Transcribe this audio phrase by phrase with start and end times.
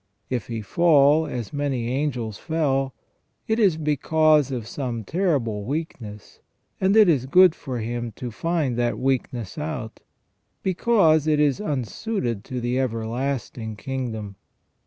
[0.31, 2.95] If he fall, as many angels fell,
[3.47, 6.39] it is because of some terrible weakness,
[6.81, 9.99] and it is good for him to find that weakness out,
[10.63, 14.37] because it is unsuited to the everlasting king dom.